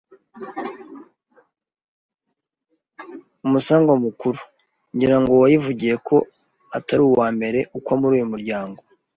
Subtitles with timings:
[3.45, 4.39] Umusangwa mukuru:
[4.93, 6.17] Ngira ngo wayivugiye ko
[6.77, 8.79] atari uwa mere ukwa muri uyu muryango